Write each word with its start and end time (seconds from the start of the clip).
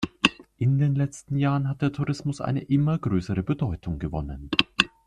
In 0.57 0.79
den 0.79 0.95
letzten 0.95 1.37
Jahren 1.37 1.69
hat 1.69 1.83
der 1.83 1.91
Tourismus 1.93 2.41
eine 2.41 2.63
immer 2.63 2.97
größere 2.97 3.43
Bedeutung 3.43 3.99
gewonnen. 3.99 4.49